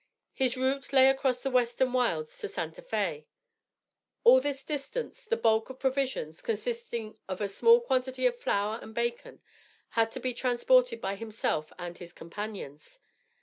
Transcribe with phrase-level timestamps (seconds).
[0.33, 3.27] His route lay across the western wilds to Santa Fé.
[4.23, 8.95] All this distance the bulk of provisions, consisting of a small quantity of flour and
[8.95, 9.43] bacon,
[9.89, 12.99] had to be transported by himself and his companions.